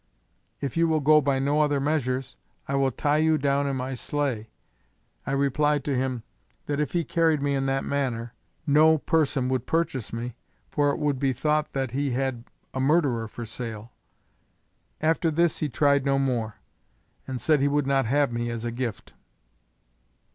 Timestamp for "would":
9.49-9.67, 10.97-11.19, 17.67-17.85